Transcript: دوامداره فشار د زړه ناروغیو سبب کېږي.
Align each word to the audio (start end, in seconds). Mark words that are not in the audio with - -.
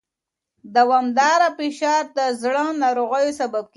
دوامداره 0.75 1.47
فشار 1.57 2.03
د 2.17 2.19
زړه 2.41 2.63
ناروغیو 2.83 3.37
سبب 3.39 3.63
کېږي. 3.65 3.69